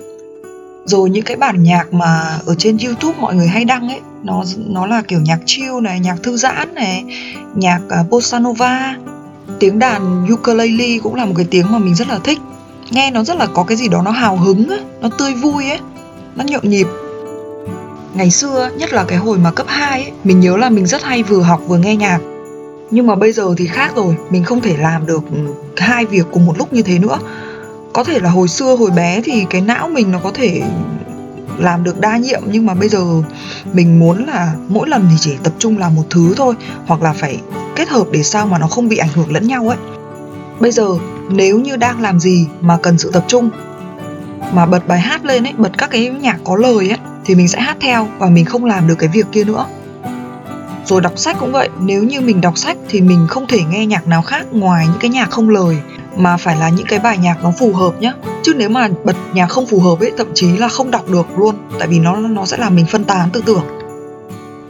Rồi 0.85 1.09
những 1.09 1.23
cái 1.23 1.37
bản 1.37 1.63
nhạc 1.63 1.93
mà 1.93 2.39
ở 2.45 2.55
trên 2.55 2.77
youtube 2.77 3.19
mọi 3.19 3.35
người 3.35 3.47
hay 3.47 3.65
đăng 3.65 3.89
ấy 3.89 3.99
nó 4.23 4.43
nó 4.67 4.85
là 4.85 5.01
kiểu 5.01 5.19
nhạc 5.19 5.39
chill 5.45 5.81
này 5.81 5.99
nhạc 5.99 6.15
thư 6.23 6.37
giãn 6.37 6.75
này 6.75 7.03
nhạc 7.55 7.79
à, 7.89 7.99
uh, 8.01 8.09
bossa 8.09 8.39
nova 8.39 8.95
tiếng 9.59 9.79
đàn 9.79 10.27
ukulele 10.33 10.99
cũng 11.03 11.15
là 11.15 11.25
một 11.25 11.33
cái 11.37 11.45
tiếng 11.51 11.71
mà 11.71 11.77
mình 11.77 11.95
rất 11.95 12.07
là 12.07 12.19
thích. 12.23 12.39
Nghe 12.91 13.11
nó 13.11 13.23
rất 13.23 13.37
là 13.37 13.45
có 13.45 13.63
cái 13.63 13.77
gì 13.77 13.87
đó 13.87 14.01
nó 14.01 14.11
hào 14.11 14.37
hứng 14.37 14.67
ấy, 14.69 14.81
nó 15.01 15.09
tươi 15.17 15.33
vui 15.33 15.69
ấy 15.69 15.79
nó 16.35 16.43
nhộn 16.47 16.69
nhịp. 16.69 16.87
Ngày 18.13 18.31
xưa 18.31 18.69
nhất 18.77 18.93
là 18.93 19.03
cái 19.03 19.17
hồi 19.17 19.37
mà 19.37 19.51
cấp 19.51 19.65
2 19.69 20.03
ấy 20.03 20.11
mình 20.23 20.39
nhớ 20.39 20.57
là 20.57 20.69
mình 20.69 20.85
rất 20.85 21.03
hay 21.03 21.23
vừa 21.23 21.41
học 21.41 21.61
vừa 21.67 21.77
nghe 21.77 21.95
nhạc 21.95 22.19
nhưng 22.91 23.07
mà 23.07 23.15
bây 23.15 23.31
giờ 23.31 23.53
thì 23.57 23.67
khác 23.67 23.91
rồi, 23.95 24.15
mình 24.29 24.43
không 24.43 24.61
thể 24.61 24.77
làm 24.77 25.05
được 25.05 25.23
ừ, 25.31 25.37
hai 25.77 26.05
việc 26.05 26.25
cùng 26.31 26.45
một 26.45 26.57
lúc 26.57 26.73
như 26.73 26.81
thế 26.81 26.99
nữa. 26.99 27.19
Có 27.93 28.03
thể 28.03 28.19
là 28.19 28.29
hồi 28.29 28.47
xưa 28.47 28.75
hồi 28.75 28.91
bé 28.91 29.21
thì 29.23 29.45
cái 29.49 29.61
não 29.61 29.87
mình 29.87 30.11
nó 30.11 30.19
có 30.23 30.31
thể 30.31 30.61
làm 31.57 31.83
được 31.83 31.99
đa 31.99 32.17
nhiệm, 32.17 32.41
nhưng 32.45 32.65
mà 32.65 32.73
bây 32.73 32.89
giờ 32.89 33.03
mình 33.73 33.99
muốn 33.99 34.25
là 34.25 34.53
mỗi 34.67 34.89
lần 34.89 35.07
thì 35.11 35.15
chỉ 35.19 35.35
tập 35.43 35.53
trung 35.59 35.77
làm 35.77 35.95
một 35.95 36.03
thứ 36.09 36.33
thôi, 36.37 36.55
hoặc 36.85 37.01
là 37.01 37.13
phải 37.13 37.41
kết 37.75 37.89
hợp 37.89 38.07
để 38.11 38.23
sao 38.23 38.45
mà 38.45 38.57
nó 38.57 38.67
không 38.67 38.89
bị 38.89 38.97
ảnh 38.97 39.09
hưởng 39.13 39.31
lẫn 39.31 39.47
nhau 39.47 39.67
ấy. 39.67 39.77
Bây 40.59 40.71
giờ 40.71 40.87
nếu 41.29 41.59
như 41.59 41.75
đang 41.75 42.01
làm 42.01 42.19
gì 42.19 42.47
mà 42.61 42.77
cần 42.83 42.97
sự 42.97 43.11
tập 43.13 43.25
trung, 43.27 43.49
mà 44.53 44.65
bật 44.65 44.87
bài 44.87 44.99
hát 44.99 45.25
lên 45.25 45.43
ấy, 45.43 45.53
bật 45.57 45.71
các 45.77 45.89
cái 45.89 46.09
nhạc 46.09 46.37
có 46.43 46.55
lời 46.55 46.89
ấy, 46.89 46.97
thì 47.25 47.35
mình 47.35 47.47
sẽ 47.47 47.59
hát 47.61 47.77
theo 47.79 48.07
và 48.19 48.27
mình 48.29 48.45
không 48.45 48.65
làm 48.65 48.87
được 48.87 48.95
cái 48.95 49.09
việc 49.13 49.25
kia 49.31 49.43
nữa 49.43 49.65
rồi 50.87 51.01
đọc 51.01 51.13
sách 51.15 51.35
cũng 51.39 51.51
vậy, 51.51 51.69
nếu 51.79 52.03
như 52.03 52.21
mình 52.21 52.41
đọc 52.41 52.57
sách 52.57 52.77
thì 52.89 53.01
mình 53.01 53.27
không 53.29 53.47
thể 53.47 53.59
nghe 53.63 53.85
nhạc 53.85 54.07
nào 54.07 54.21
khác 54.21 54.45
ngoài 54.51 54.85
những 54.87 54.99
cái 54.99 55.09
nhạc 55.09 55.29
không 55.29 55.49
lời, 55.49 55.77
mà 56.17 56.37
phải 56.37 56.55
là 56.57 56.69
những 56.69 56.85
cái 56.87 56.99
bài 56.99 57.17
nhạc 57.17 57.43
nó 57.43 57.51
phù 57.59 57.73
hợp 57.73 58.01
nhá. 58.01 58.13
Chứ 58.43 58.53
nếu 58.53 58.69
mà 58.69 58.89
bật 59.03 59.15
nhạc 59.33 59.47
không 59.47 59.65
phù 59.65 59.79
hợp 59.79 59.99
ấy, 59.99 60.11
thậm 60.17 60.27
chí 60.33 60.57
là 60.57 60.67
không 60.67 60.91
đọc 60.91 61.09
được 61.09 61.27
luôn, 61.37 61.55
tại 61.79 61.87
vì 61.87 61.99
nó 61.99 62.15
nó 62.15 62.45
sẽ 62.45 62.57
làm 62.57 62.75
mình 62.75 62.85
phân 62.85 63.03
tán 63.03 63.29
tư 63.33 63.43
tưởng. 63.45 63.63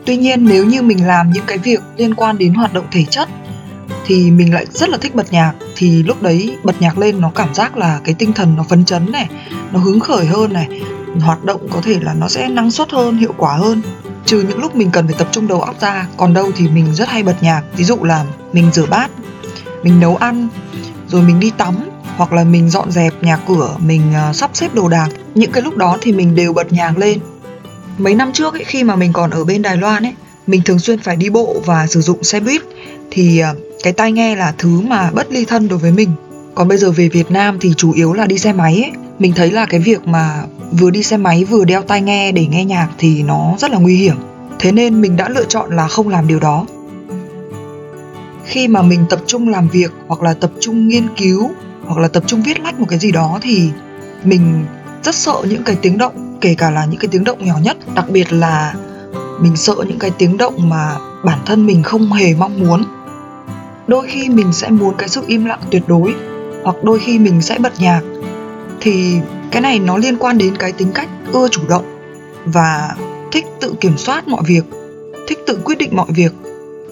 Tuy 0.05 0.17
nhiên, 0.17 0.45
nếu 0.45 0.65
như 0.65 0.81
mình 0.81 1.07
làm 1.07 1.31
những 1.31 1.43
cái 1.47 1.57
việc 1.57 1.79
liên 1.97 2.15
quan 2.15 2.37
đến 2.37 2.53
hoạt 2.53 2.73
động 2.73 2.85
thể 2.91 3.05
chất, 3.09 3.29
thì 4.05 4.31
mình 4.31 4.53
lại 4.53 4.65
rất 4.71 4.89
là 4.89 4.97
thích 4.97 5.15
bật 5.15 5.31
nhạc, 5.31 5.53
thì 5.75 6.03
lúc 6.03 6.21
đấy 6.21 6.57
bật 6.63 6.81
nhạc 6.81 6.97
lên 6.97 7.21
nó 7.21 7.31
cảm 7.35 7.53
giác 7.53 7.77
là 7.77 7.99
cái 8.03 8.15
tinh 8.19 8.33
thần 8.33 8.55
nó 8.55 8.63
phấn 8.69 8.85
chấn 8.85 9.11
này, 9.11 9.29
nó 9.71 9.79
hứng 9.79 9.99
khởi 9.99 10.25
hơn 10.25 10.53
này, 10.53 10.67
hoạt 11.19 11.43
động 11.43 11.61
có 11.69 11.81
thể 11.83 11.99
là 12.01 12.13
nó 12.13 12.27
sẽ 12.27 12.49
năng 12.49 12.71
suất 12.71 12.91
hơn, 12.91 13.17
hiệu 13.17 13.33
quả 13.37 13.53
hơn 13.53 13.81
trừ 14.27 14.41
những 14.41 14.59
lúc 14.59 14.75
mình 14.75 14.91
cần 14.91 15.07
phải 15.07 15.15
tập 15.19 15.27
trung 15.31 15.47
đầu 15.47 15.61
óc 15.61 15.75
ra, 15.81 16.07
còn 16.17 16.33
đâu 16.33 16.51
thì 16.55 16.67
mình 16.67 16.95
rất 16.95 17.09
hay 17.09 17.23
bật 17.23 17.43
nhạc. 17.43 17.61
Ví 17.75 17.83
dụ 17.83 17.97
là 18.03 18.25
mình 18.53 18.69
rửa 18.73 18.85
bát, 18.85 19.11
mình 19.83 19.99
nấu 19.99 20.15
ăn, 20.15 20.47
rồi 21.07 21.21
mình 21.21 21.39
đi 21.39 21.51
tắm, 21.57 21.75
hoặc 22.17 22.33
là 22.33 22.43
mình 22.43 22.69
dọn 22.69 22.91
dẹp 22.91 23.23
nhà 23.23 23.37
cửa, 23.47 23.75
mình 23.79 24.01
à, 24.13 24.33
sắp 24.33 24.51
xếp 24.53 24.75
đồ 24.75 24.89
đạc. 24.89 25.09
Những 25.35 25.51
cái 25.51 25.63
lúc 25.63 25.77
đó 25.77 25.97
thì 26.01 26.11
mình 26.11 26.35
đều 26.35 26.53
bật 26.53 26.73
nhạc 26.73 26.97
lên. 26.97 27.19
Mấy 27.97 28.15
năm 28.15 28.33
trước 28.33 28.53
ấy, 28.53 28.63
khi 28.63 28.83
mà 28.83 28.95
mình 28.95 29.13
còn 29.13 29.29
ở 29.29 29.43
bên 29.43 29.61
đài 29.61 29.77
loan 29.77 30.03
ấy, 30.03 30.13
mình 30.47 30.61
thường 30.65 30.79
xuyên 30.79 30.99
phải 30.99 31.15
đi 31.15 31.29
bộ 31.29 31.61
và 31.65 31.87
sử 31.87 32.01
dụng 32.01 32.23
xe 32.23 32.39
buýt. 32.39 32.61
Thì 33.11 33.39
à, 33.39 33.53
cái 33.83 33.93
tai 33.93 34.11
nghe 34.11 34.35
là 34.35 34.53
thứ 34.57 34.81
mà 34.81 35.11
bất 35.11 35.31
ly 35.31 35.45
thân 35.45 35.67
đối 35.67 35.79
với 35.79 35.91
mình. 35.91 36.09
Còn 36.55 36.67
bây 36.67 36.77
giờ 36.77 36.91
về 36.91 37.09
Việt 37.09 37.31
Nam 37.31 37.57
thì 37.61 37.73
chủ 37.77 37.91
yếu 37.91 38.13
là 38.13 38.25
đi 38.25 38.37
xe 38.37 38.53
máy 38.53 38.73
ấy. 38.83 38.91
Mình 39.19 39.33
thấy 39.35 39.51
là 39.51 39.65
cái 39.65 39.79
việc 39.79 40.07
mà 40.07 40.43
vừa 40.71 40.89
đi 40.89 41.03
xe 41.03 41.17
máy 41.17 41.43
vừa 41.43 41.65
đeo 41.65 41.81
tai 41.81 42.01
nghe 42.01 42.31
để 42.31 42.47
nghe 42.47 42.65
nhạc 42.65 42.89
thì 42.97 43.23
nó 43.23 43.55
rất 43.59 43.71
là 43.71 43.77
nguy 43.77 43.95
hiểm. 43.95 44.15
Thế 44.59 44.71
nên 44.71 45.01
mình 45.01 45.15
đã 45.15 45.29
lựa 45.29 45.45
chọn 45.45 45.75
là 45.75 45.87
không 45.87 46.09
làm 46.09 46.27
điều 46.27 46.39
đó. 46.39 46.65
Khi 48.45 48.67
mà 48.67 48.81
mình 48.81 49.05
tập 49.09 49.19
trung 49.25 49.49
làm 49.49 49.69
việc 49.69 49.91
hoặc 50.07 50.21
là 50.21 50.33
tập 50.33 50.51
trung 50.59 50.87
nghiên 50.87 51.07
cứu 51.17 51.49
hoặc 51.85 51.99
là 51.99 52.07
tập 52.07 52.23
trung 52.27 52.41
viết 52.41 52.59
lách 52.59 52.79
một 52.79 52.85
cái 52.89 52.99
gì 52.99 53.11
đó 53.11 53.39
thì 53.41 53.69
mình 54.23 54.65
rất 55.03 55.15
sợ 55.15 55.35
những 55.49 55.63
cái 55.63 55.75
tiếng 55.81 55.97
động, 55.97 56.37
kể 56.41 56.55
cả 56.55 56.71
là 56.71 56.85
những 56.85 56.99
cái 56.99 57.07
tiếng 57.11 57.23
động 57.23 57.45
nhỏ 57.45 57.57
nhất. 57.63 57.77
Đặc 57.95 58.09
biệt 58.09 58.33
là 58.33 58.73
mình 59.39 59.55
sợ 59.55 59.75
những 59.87 59.99
cái 59.99 60.11
tiếng 60.17 60.37
động 60.37 60.69
mà 60.69 60.97
bản 61.23 61.39
thân 61.45 61.65
mình 61.65 61.83
không 61.83 62.11
hề 62.11 62.35
mong 62.35 62.59
muốn. 62.59 62.83
Đôi 63.87 64.07
khi 64.07 64.29
mình 64.29 64.53
sẽ 64.53 64.69
muốn 64.69 64.95
cái 64.97 65.09
sự 65.09 65.21
im 65.27 65.45
lặng 65.45 65.59
tuyệt 65.71 65.83
đối 65.87 66.13
hoặc 66.63 66.75
đôi 66.83 66.99
khi 66.99 67.19
mình 67.19 67.41
sẽ 67.41 67.59
bật 67.59 67.73
nhạc 67.79 68.01
thì 68.81 69.19
cái 69.51 69.61
này 69.61 69.79
nó 69.79 69.97
liên 69.97 70.17
quan 70.17 70.37
đến 70.37 70.55
cái 70.57 70.71
tính 70.71 70.91
cách 70.93 71.09
ưa 71.33 71.47
chủ 71.51 71.61
động 71.69 71.85
và 72.45 72.95
thích 73.31 73.45
tự 73.61 73.73
kiểm 73.81 73.97
soát 73.97 74.27
mọi 74.27 74.41
việc, 74.45 74.63
thích 75.27 75.39
tự 75.47 75.59
quyết 75.63 75.77
định 75.77 75.95
mọi 75.95 76.07
việc. 76.09 76.31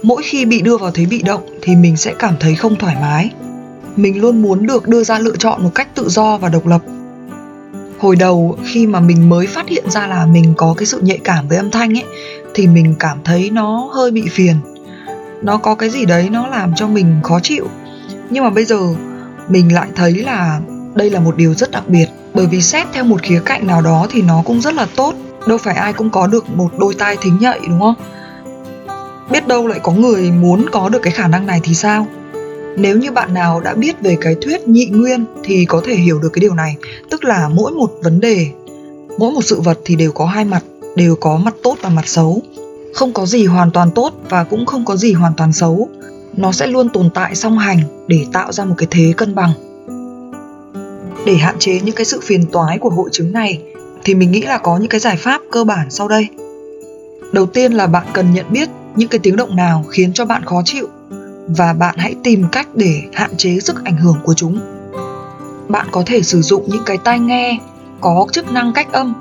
Mỗi 0.03 0.23
khi 0.23 0.45
bị 0.45 0.61
đưa 0.61 0.77
vào 0.77 0.91
thế 0.91 1.05
bị 1.05 1.21
động 1.21 1.41
thì 1.61 1.75
mình 1.75 1.97
sẽ 1.97 2.13
cảm 2.19 2.35
thấy 2.39 2.55
không 2.55 2.75
thoải 2.75 2.95
mái. 3.01 3.31
Mình 3.95 4.21
luôn 4.21 4.41
muốn 4.41 4.67
được 4.67 4.87
đưa 4.87 5.03
ra 5.03 5.19
lựa 5.19 5.35
chọn 5.35 5.63
một 5.63 5.71
cách 5.75 5.95
tự 5.95 6.09
do 6.09 6.37
và 6.37 6.49
độc 6.49 6.67
lập. 6.67 6.81
Hồi 7.99 8.15
đầu 8.15 8.57
khi 8.65 8.87
mà 8.87 8.99
mình 8.99 9.29
mới 9.29 9.47
phát 9.47 9.69
hiện 9.69 9.89
ra 9.89 10.07
là 10.07 10.25
mình 10.25 10.53
có 10.57 10.73
cái 10.77 10.85
sự 10.85 10.99
nhạy 11.01 11.17
cảm 11.17 11.47
với 11.47 11.57
âm 11.57 11.71
thanh 11.71 11.97
ấy, 11.97 12.03
thì 12.53 12.67
mình 12.67 12.95
cảm 12.99 13.17
thấy 13.23 13.49
nó 13.49 13.89
hơi 13.93 14.11
bị 14.11 14.23
phiền. 14.31 14.55
Nó 15.41 15.57
có 15.57 15.75
cái 15.75 15.89
gì 15.89 16.05
đấy 16.05 16.29
nó 16.31 16.47
làm 16.47 16.75
cho 16.75 16.87
mình 16.87 17.15
khó 17.23 17.39
chịu. 17.39 17.67
Nhưng 18.29 18.43
mà 18.43 18.49
bây 18.49 18.65
giờ 18.65 18.79
mình 19.49 19.73
lại 19.73 19.87
thấy 19.95 20.13
là 20.13 20.59
đây 20.95 21.09
là 21.09 21.19
một 21.19 21.35
điều 21.35 21.53
rất 21.53 21.71
đặc 21.71 21.83
biệt, 21.87 22.05
bởi 22.33 22.47
vì 22.47 22.61
xét 22.61 22.87
theo 22.93 23.03
một 23.03 23.21
khía 23.21 23.41
cạnh 23.45 23.67
nào 23.67 23.81
đó 23.81 24.07
thì 24.09 24.21
nó 24.21 24.41
cũng 24.45 24.61
rất 24.61 24.73
là 24.73 24.87
tốt. 24.95 25.13
Đâu 25.47 25.57
phải 25.57 25.75
ai 25.75 25.93
cũng 25.93 26.09
có 26.09 26.27
được 26.27 26.49
một 26.49 26.69
đôi 26.77 26.93
tai 26.93 27.17
thính 27.21 27.37
nhạy, 27.41 27.59
đúng 27.69 27.79
không? 27.79 27.95
Biết 29.31 29.47
đâu 29.47 29.67
lại 29.67 29.79
có 29.83 29.91
người 29.91 30.31
muốn 30.31 30.65
có 30.71 30.89
được 30.89 30.99
cái 31.01 31.13
khả 31.13 31.27
năng 31.27 31.47
này 31.47 31.59
thì 31.63 31.73
sao? 31.73 32.07
Nếu 32.77 32.97
như 32.97 33.11
bạn 33.11 33.33
nào 33.33 33.59
đã 33.59 33.73
biết 33.73 34.01
về 34.01 34.17
cái 34.21 34.35
thuyết 34.41 34.67
nhị 34.67 34.85
nguyên 34.85 35.25
thì 35.43 35.65
có 35.65 35.81
thể 35.85 35.95
hiểu 35.95 36.19
được 36.19 36.29
cái 36.33 36.39
điều 36.39 36.53
này, 36.53 36.75
tức 37.09 37.23
là 37.23 37.49
mỗi 37.49 37.71
một 37.71 37.91
vấn 38.03 38.19
đề, 38.19 38.47
mỗi 39.17 39.31
một 39.31 39.41
sự 39.43 39.61
vật 39.61 39.79
thì 39.85 39.95
đều 39.95 40.11
có 40.11 40.25
hai 40.25 40.45
mặt, 40.45 40.63
đều 40.95 41.15
có 41.15 41.37
mặt 41.37 41.55
tốt 41.63 41.77
và 41.81 41.89
mặt 41.89 42.07
xấu. 42.07 42.41
Không 42.93 43.13
có 43.13 43.25
gì 43.25 43.45
hoàn 43.45 43.71
toàn 43.71 43.91
tốt 43.91 44.13
và 44.29 44.43
cũng 44.43 44.65
không 44.65 44.85
có 44.85 44.95
gì 44.95 45.13
hoàn 45.13 45.33
toàn 45.33 45.53
xấu. 45.53 45.89
Nó 46.37 46.51
sẽ 46.51 46.67
luôn 46.67 46.89
tồn 46.89 47.09
tại 47.09 47.35
song 47.35 47.57
hành 47.57 47.79
để 48.07 48.25
tạo 48.33 48.51
ra 48.51 48.65
một 48.65 48.75
cái 48.77 48.87
thế 48.91 49.13
cân 49.17 49.35
bằng 49.35 49.51
để 51.25 51.35
hạn 51.35 51.55
chế 51.59 51.79
những 51.83 51.95
cái 51.95 52.05
sự 52.05 52.19
phiền 52.23 52.45
toái 52.51 52.77
của 52.77 52.89
hội 52.89 53.09
chứng 53.11 53.31
này, 53.31 53.61
thì 54.03 54.15
mình 54.15 54.31
nghĩ 54.31 54.41
là 54.41 54.57
có 54.57 54.77
những 54.77 54.89
cái 54.89 54.99
giải 54.99 55.17
pháp 55.17 55.41
cơ 55.51 55.63
bản 55.63 55.87
sau 55.89 56.07
đây. 56.07 56.27
Đầu 57.31 57.45
tiên 57.45 57.73
là 57.73 57.87
bạn 57.87 58.07
cần 58.13 58.33
nhận 58.33 58.45
biết 58.49 58.69
những 58.95 59.09
cái 59.09 59.19
tiếng 59.19 59.35
động 59.35 59.55
nào 59.55 59.85
khiến 59.89 60.13
cho 60.13 60.25
bạn 60.25 60.45
khó 60.45 60.61
chịu, 60.65 60.87
và 61.47 61.73
bạn 61.73 61.95
hãy 61.97 62.15
tìm 62.23 62.45
cách 62.51 62.67
để 62.75 63.01
hạn 63.13 63.37
chế 63.37 63.59
sức 63.59 63.83
ảnh 63.85 63.97
hưởng 63.97 64.17
của 64.23 64.33
chúng. 64.33 64.59
Bạn 65.67 65.87
có 65.91 66.03
thể 66.05 66.21
sử 66.21 66.41
dụng 66.41 66.63
những 66.67 66.83
cái 66.85 66.97
tai 66.97 67.19
nghe, 67.19 67.59
có 68.01 68.25
chức 68.31 68.51
năng 68.51 68.73
cách 68.73 68.91
âm 68.91 69.13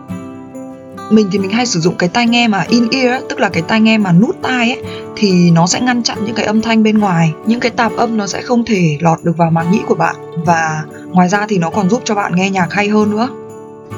mình 1.10 1.28
thì 1.32 1.38
mình 1.38 1.50
hay 1.50 1.66
sử 1.66 1.80
dụng 1.80 1.94
cái 1.98 2.08
tai 2.08 2.26
nghe 2.26 2.48
mà 2.48 2.64
in 2.68 2.88
ear 2.90 3.22
tức 3.28 3.40
là 3.40 3.48
cái 3.48 3.62
tai 3.62 3.80
nghe 3.80 3.98
mà 3.98 4.12
nút 4.12 4.36
tai 4.42 4.70
ấy 4.70 4.82
thì 5.16 5.50
nó 5.50 5.66
sẽ 5.66 5.80
ngăn 5.80 6.02
chặn 6.02 6.18
những 6.24 6.34
cái 6.34 6.46
âm 6.46 6.62
thanh 6.62 6.82
bên 6.82 6.98
ngoài. 6.98 7.32
Những 7.46 7.60
cái 7.60 7.70
tạp 7.70 7.96
âm 7.96 8.16
nó 8.16 8.26
sẽ 8.26 8.42
không 8.42 8.64
thể 8.64 8.98
lọt 9.00 9.24
được 9.24 9.36
vào 9.36 9.50
màng 9.50 9.70
nhĩ 9.70 9.80
của 9.86 9.94
bạn. 9.94 10.16
Và 10.46 10.84
ngoài 11.10 11.28
ra 11.28 11.46
thì 11.48 11.58
nó 11.58 11.70
còn 11.70 11.90
giúp 11.90 12.02
cho 12.04 12.14
bạn 12.14 12.36
nghe 12.36 12.50
nhạc 12.50 12.72
hay 12.72 12.88
hơn 12.88 13.10
nữa. 13.10 13.28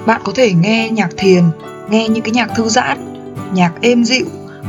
Bạn 0.07 0.21
có 0.25 0.33
thể 0.35 0.53
nghe 0.53 0.91
nhạc 0.91 1.11
thiền, 1.17 1.45
nghe 1.91 2.09
những 2.09 2.23
cái 2.23 2.31
nhạc 2.33 2.51
thư 2.55 2.69
giãn, 2.69 2.99
nhạc 3.53 3.73
êm 3.81 4.05
dịu 4.05 4.27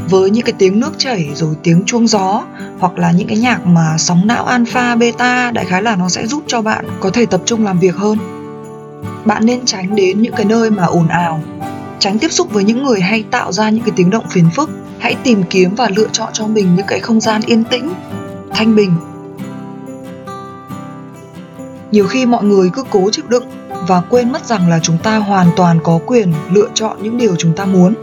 với 0.09 0.29
những 0.29 0.45
cái 0.45 0.53
tiếng 0.57 0.79
nước 0.79 0.91
chảy 0.97 1.29
rồi 1.33 1.55
tiếng 1.63 1.83
chuông 1.85 2.07
gió, 2.07 2.43
hoặc 2.79 2.97
là 2.97 3.11
những 3.11 3.27
cái 3.27 3.37
nhạc 3.37 3.65
mà 3.65 3.95
sóng 3.97 4.27
não 4.27 4.45
alpha, 4.45 4.95
beta, 4.95 5.51
đại 5.51 5.65
khái 5.65 5.83
là 5.83 5.95
nó 5.95 6.09
sẽ 6.09 6.27
giúp 6.27 6.43
cho 6.47 6.61
bạn 6.61 6.85
có 6.99 7.09
thể 7.09 7.25
tập 7.25 7.41
trung 7.45 7.65
làm 7.65 7.79
việc 7.79 7.95
hơn. 7.95 8.17
Bạn 9.25 9.45
nên 9.45 9.65
tránh 9.65 9.95
đến 9.95 10.21
những 10.21 10.33
cái 10.35 10.45
nơi 10.45 10.71
mà 10.71 10.85
ồn 10.85 11.07
ào 11.07 11.41
tránh 11.99 12.19
tiếp 12.19 12.31
xúc 12.31 12.51
với 12.51 12.63
những 12.63 12.83
người 12.83 13.01
hay 13.01 13.23
tạo 13.31 13.51
ra 13.51 13.69
những 13.69 13.83
cái 13.83 13.91
tiếng 13.95 14.09
động 14.09 14.25
phiền 14.29 14.49
phức. 14.55 14.69
Hãy 14.99 15.15
tìm 15.23 15.43
kiếm 15.49 15.75
và 15.75 15.89
lựa 15.95 16.07
chọn 16.11 16.29
cho 16.33 16.47
mình 16.47 16.75
những 16.75 16.85
cái 16.87 16.99
không 16.99 17.21
gian 17.21 17.41
yên 17.45 17.63
tĩnh, 17.63 17.89
thanh 18.53 18.75
bình. 18.75 18.95
Nhiều 21.91 22.07
khi 22.07 22.25
mọi 22.25 22.43
người 22.43 22.69
cứ 22.73 22.83
cố 22.89 23.09
chịu 23.11 23.25
đựng 23.27 23.45
và 23.87 24.01
quên 24.01 24.31
mất 24.31 24.45
rằng 24.45 24.69
là 24.69 24.79
chúng 24.79 24.97
ta 24.97 25.17
hoàn 25.17 25.47
toàn 25.55 25.79
có 25.83 25.99
quyền 26.05 26.33
lựa 26.51 26.67
chọn 26.73 26.97
những 27.01 27.17
điều 27.17 27.35
chúng 27.35 27.55
ta 27.55 27.65
muốn. 27.65 27.93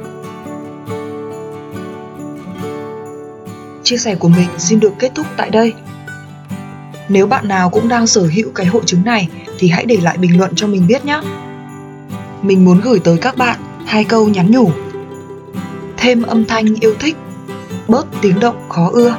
Chia 3.82 3.96
sẻ 3.96 4.14
của 4.14 4.28
mình 4.28 4.48
xin 4.58 4.80
được 4.80 4.92
kết 4.98 5.12
thúc 5.14 5.26
tại 5.36 5.50
đây. 5.50 5.72
Nếu 7.08 7.26
bạn 7.26 7.48
nào 7.48 7.70
cũng 7.70 7.88
đang 7.88 8.06
sở 8.06 8.22
hữu 8.34 8.50
cái 8.54 8.66
hội 8.66 8.82
chứng 8.86 9.04
này 9.04 9.28
thì 9.58 9.68
hãy 9.68 9.84
để 9.84 9.96
lại 10.02 10.18
bình 10.18 10.38
luận 10.38 10.52
cho 10.54 10.66
mình 10.66 10.86
biết 10.86 11.04
nhé. 11.04 11.20
Mình 12.42 12.64
muốn 12.64 12.80
gửi 12.80 12.98
tới 12.98 13.18
các 13.18 13.36
bạn 13.36 13.58
hai 13.86 14.04
câu 14.04 14.28
nhắn 14.28 14.50
nhủ. 14.50 14.70
Thêm 15.96 16.22
âm 16.22 16.44
thanh 16.44 16.74
yêu 16.80 16.94
thích, 17.00 17.16
bớt 17.88 18.06
tiếng 18.20 18.40
động 18.40 18.68
khó 18.68 18.90
ưa. 18.92 19.16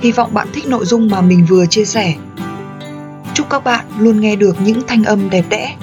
Hy 0.00 0.12
vọng 0.12 0.34
bạn 0.34 0.48
thích 0.52 0.66
nội 0.66 0.84
dung 0.84 1.10
mà 1.10 1.20
mình 1.20 1.46
vừa 1.48 1.66
chia 1.66 1.84
sẻ. 1.84 2.14
Chúc 3.34 3.50
các 3.50 3.64
bạn 3.64 3.84
luôn 3.98 4.20
nghe 4.20 4.36
được 4.36 4.56
những 4.64 4.82
thanh 4.86 5.04
âm 5.04 5.30
đẹp 5.30 5.44
đẽ. 5.48 5.76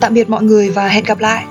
Tạm 0.00 0.14
biệt 0.14 0.30
mọi 0.30 0.42
người 0.42 0.70
và 0.70 0.88
hẹn 0.88 1.04
gặp 1.04 1.18
lại. 1.18 1.44